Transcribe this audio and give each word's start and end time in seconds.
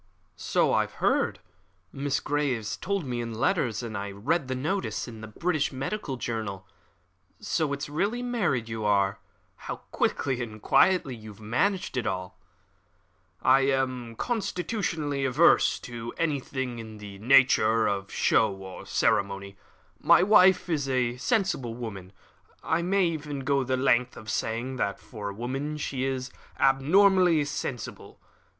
"So 0.35 0.73
I 0.73 0.87
heard. 0.87 1.37
Miss 1.91 2.19
Grey 2.19 2.59
told 2.63 3.05
me 3.05 3.21
in 3.21 3.33
her 3.33 3.37
letters, 3.37 3.83
and 3.83 3.95
I 3.95 4.09
read 4.09 4.47
the 4.47 4.55
notice 4.55 5.07
in 5.07 5.21
the 5.21 5.27
British 5.27 5.71
Medical 5.71 6.17
Journal. 6.17 6.65
So 7.39 7.71
it's 7.71 7.87
really 7.87 8.23
married 8.23 8.67
you 8.67 8.83
are. 8.83 9.19
How 9.57 9.75
quickly 9.91 10.41
and 10.41 10.59
quietly 10.59 11.15
you 11.15 11.29
have 11.29 11.39
managed 11.39 11.97
it 11.97 12.07
all!" 12.07 12.39
"I 13.43 13.59
am 13.67 14.15
constitutionally 14.15 15.23
averse 15.23 15.79
to 15.81 16.15
anything 16.17 16.79
in 16.79 16.97
the 16.97 17.19
nature 17.19 17.85
of 17.87 18.11
show 18.11 18.51
or 18.55 18.87
ceremony. 18.87 19.55
My 19.99 20.23
wife 20.23 20.67
is 20.67 20.89
a 20.89 21.17
sensible 21.17 21.75
woman 21.75 22.11
I 22.63 22.81
may 22.81 23.05
even 23.05 23.41
go 23.41 23.63
the 23.63 23.77
length 23.77 24.17
of 24.17 24.31
saying 24.31 24.77
that, 24.77 24.99
for 24.99 25.29
a 25.29 25.33
woman, 25.35 25.77
she 25.77 26.05
is 26.05 26.31
abnormally 26.59 27.45
sensible. 27.45 28.19